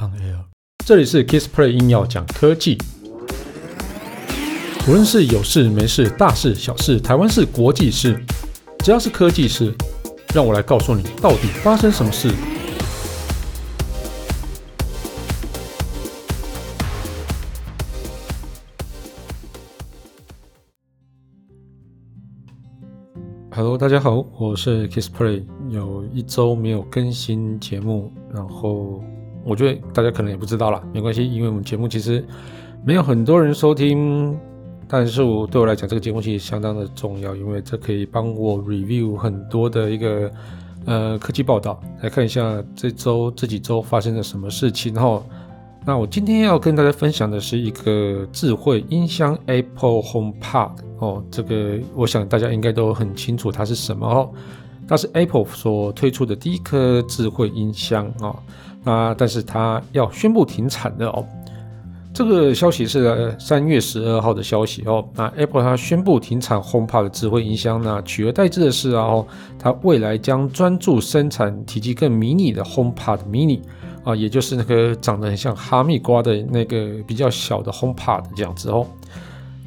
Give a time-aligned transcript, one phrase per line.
[0.00, 0.46] On Air，
[0.86, 2.78] 这里是 Kissplay 硬要讲科技，
[4.88, 8.18] 无论是有事没事、大事小事、台湾事、国际事，
[8.78, 9.74] 只要是科技事，
[10.34, 12.30] 让我来告诉你到底发生什么事。
[23.50, 29.04] Hello，大家好，我是 Kissplay，有一周没有更新节目，然后。
[29.44, 32.24] 我觉得大家可能也不知道啦，没关系，因为我们节目其实
[32.84, 34.38] 没有很多人收听，
[34.86, 40.30] 但是我对我来讲，这个节目其实相当的重要，因为这可以帮我 review 很多的一个
[40.84, 44.92] 呃科技报道，来看一下这周这几周发生了什么事情。
[44.92, 45.24] 然后，
[45.86, 54.30] 那我今天要跟大家分享的是一个智慧音箱 Apple HomePod 哦，这个我想大家应该都很清楚它是什么哦，
[54.86, 58.36] 它是 Apple 所推出的第一颗智慧音箱哦。
[58.84, 61.26] 啊，但是它要宣布停产了哦。
[62.12, 65.08] 这个消息是三月十二号的消息哦。
[65.14, 69.24] 那 Apple 它宣布停产 HomePod 的智慧音箱呢，取而代之的是啊，
[69.58, 73.60] 它未来将专注生产体积更迷你的 HomePod Mini
[74.02, 78.84] 啊，也就是那个长得很像哈密瓜的那个比较小的 HomePod 这样子哦。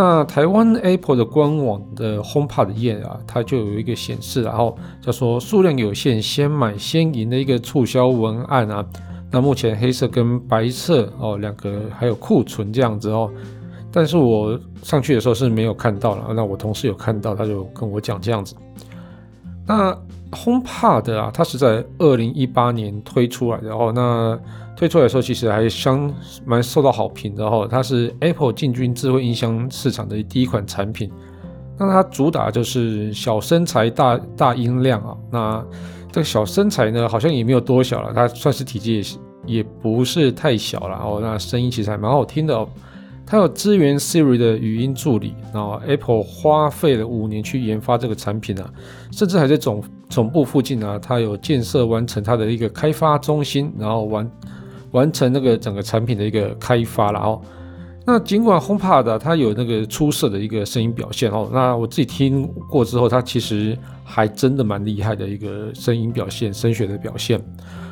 [0.00, 8.86] 那台湾 Apple 的官网的 HomePod 页啊，它就有一个显示，然后叫做数量有限，先买先赢的一个促销文案啊。
[9.28, 13.28] 那目前黑色跟白色哦两个还有库存这样子哦，
[13.90, 18.54] 但是我上去的时候是没有看到了，那我同事有看到，他就跟我讲这样子。
[19.66, 19.98] 那
[20.32, 24.38] HomePod 啊，它是在二零一八年推出来的哦，那。
[24.78, 26.08] 推出来的时候，其实还相
[26.46, 27.66] 蛮受到好评的哈。
[27.68, 31.10] 它是 Apple 进军智慧音箱市场的第一款产品。
[31.76, 35.16] 那它主打就是小身材大大音量啊。
[35.32, 35.66] 那
[36.12, 39.00] 这个小身材呢，好像也没有多小了，它算是体积
[39.46, 41.18] 也也不是太小了哦。
[41.20, 42.68] 那声音其实还蛮好听的哦。
[43.28, 48.72] 它有支援 Siri 的语音助理，然后 Apple 花费了五年去研发这个产品啊，
[49.12, 54.28] 甚至还在总总部附近啊，它有建设完成它的一个开发中心，然后完。
[54.92, 57.38] 完成那个整个产品的一个开发了哦。
[58.06, 67.38] 那尽管 HomePod 它有那个出色的一个声音表现哦，那我自己听过之后，它其实还真的蛮厉害的一个声音表现、声学的表现，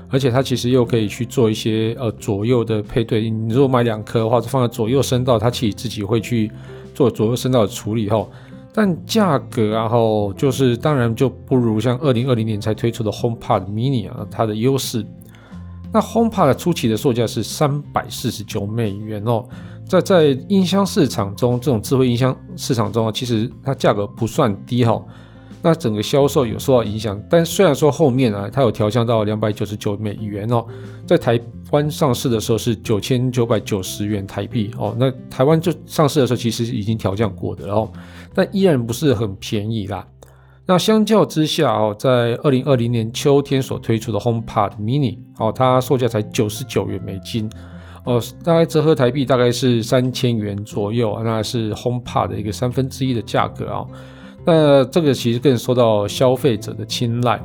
[0.08, 3.28] 而且它其实又可以去做一些呃左右的配对。
[3.28, 6.50] 你如果买两颗的话，放在左右声道，它其实自己会去
[6.94, 8.26] 做左右声道的处理哈。
[8.72, 15.04] 但价格然后就是当然就不如像二零二零年才推出的 HomePod Mini 啊，它的优势。
[15.92, 19.44] 那 HomePod 初期的售价是三百四十九美元哦，
[19.88, 25.02] 在在音箱市场中，这种智慧音箱市场中啊，其实它价格不算低哈。
[25.62, 30.64] 那整个销售有受到影响，但虽然说后面啊，它有调降到两百九十九美元哦，
[31.06, 31.40] 在台
[31.72, 34.94] 湾上市的时候是九千九百九十元台币哦。
[34.98, 37.90] 那台湾就上市的时候其实已经调降过的哦，
[38.32, 40.06] 但依然不是很便宜啦。
[40.66, 47.50] 那相较之下哦，在二零二零年秋天所推出的 HomePod Mini 哦，它售价才九十九元美金
[48.04, 53.84] 哦，大概折合台币大概是三千元左右，那是 HomePod 的一个三分之一的价格啊。
[54.46, 57.38] 那这个其实更受到消费者的青睐。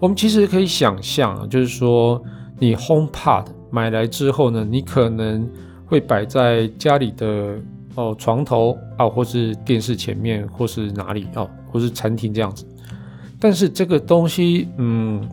[0.00, 2.20] 我们其实可以想象，就是说
[2.58, 5.48] 你 HomePod 买来之后呢，你可能
[5.86, 7.56] 会摆在家里的
[7.94, 11.48] 哦床头啊，或是电视前面，或是哪里哦。
[11.72, 12.66] 或是餐厅这样子，
[13.40, 15.26] 但是这个东西，嗯，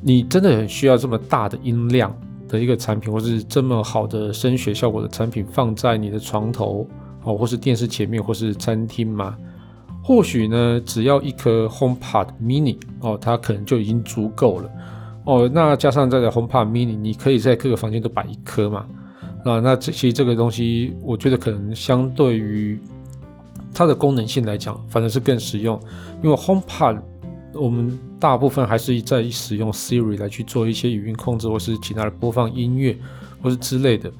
[0.00, 2.12] 你真的很需要这么大的音量
[2.48, 6.84] 的一个产品，或是这么好的声学效果的产品放在你的床头
[7.22, 9.36] 哦，或是电视前面，或是餐厅吗？
[10.02, 14.70] 或许呢，只要一颗 HomePod Mini 哦，它可能就已经足够了
[15.24, 15.50] 哦。
[15.52, 18.86] 那加上这个 HomePod Mini，你可以在各个房间都摆一颗嘛。
[19.44, 22.78] 啊，那这其实这个东西，我觉得可能相对于。
[23.72, 25.78] 它的功能性来讲，反正是更实用，
[26.24, 27.00] 因为 HomePod
[27.54, 32.98] 我们大部分还是在使用 Siri 来去做一些语音控制，或是其他的播放音乐，
[33.40, 34.10] 或是之类的。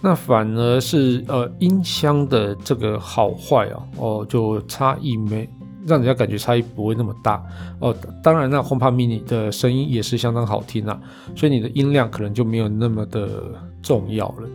[0.00, 5.48] 那反而是呃音箱的这个好坏啊，哦就差异没
[5.86, 7.42] 让人家感觉差异不会那么大
[7.80, 7.94] 哦。
[8.22, 11.00] 当然，那 HomePod Mini 的声音也是相当好听啊，
[11.34, 13.42] 所以你的音量可能就没有那么的
[13.82, 14.48] 重要了。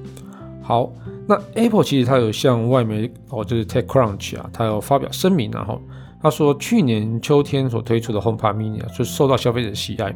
[0.62, 0.90] 好，
[1.28, 5.82] 那 Apple 其实它有向外媒哦，就是 TechCrunch 啊，它有发表声明，然后
[6.22, 10.16] 他说去年秋天所推出的 HomePod Mini 啊，就受到消费者喜爱。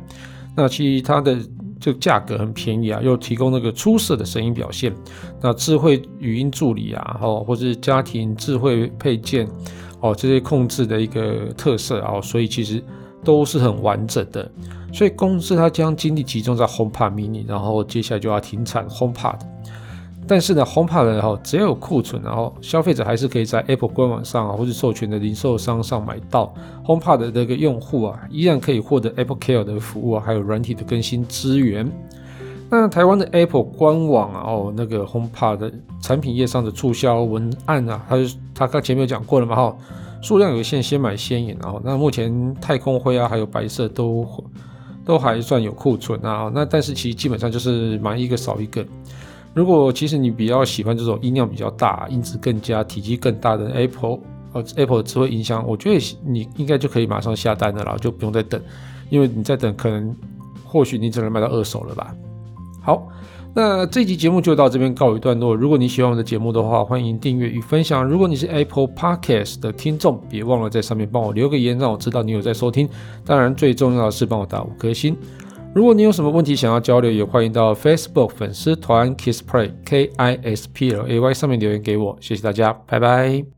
[0.55, 1.37] 那其实它的
[1.79, 4.93] 这个价格很便宜啊，又提供那个出色的声音表现，
[5.41, 9.47] 那智慧语音助理啊，哦，或是家庭智慧配件
[9.99, 12.83] 哦，这些控制的一个特色啊，所以其实
[13.23, 14.49] 都是很完整的。
[14.93, 19.39] 所以公司它将精力集中在 HomePod mini，然后接下来就要停产 HomePod。
[20.27, 26.53] 但是呢，HomePod 然后只要有库存，然后消费者还是可以在 Apple 官网上啊，或者授权的零售商上买到
[26.85, 31.89] HomePod 的这个用户啊，依然可以获得 Apple Care 的服务啊，还有软体的更新资源。
[32.69, 35.71] 那台湾的 Apple 官网啊，哦，那个 HomePod 的
[36.01, 38.17] 产品页上的促销文案啊，它
[38.53, 39.77] 它刚前面有讲过了嘛，哈，
[40.21, 41.57] 数量有限，先买先赢。
[41.61, 44.27] 然后，那目前太空灰啊，还有白色都
[45.05, 46.51] 都还算有库存啊。
[46.53, 48.85] 那但是其实基本上就是买一个少一个。
[49.57, 54.19] 如果其实你比较喜欢这种音量比较大、音质更佳、体积更大的 Apple
[54.53, 58.61] 呃 Apple 的智慧音箱，我觉得你应该就可以马上下单了啦，就不用再等，
[59.09, 60.15] 因为你再等可能
[60.63, 62.13] 或许你只能买到二手了吧。
[62.83, 63.07] 好，
[63.55, 65.55] 那这集节目就到这边告一段落。
[65.55, 68.05] 如果你喜欢我的节目的话，欢迎订阅与分享。
[68.05, 72.87] 如果你是 Apple Podcast 的听众，别忘了在上面帮我留个言，让我知道你有在收听。
[73.25, 75.17] 当然，最重要的是帮我打五颗星。
[75.77, 82.17] 如果你有什么问题想要交流，也欢迎到 Facebook 粉丝团 Kiss Play K I S P L A Y 上面留言给我。
[82.19, 83.56] 谢谢大家，拜拜。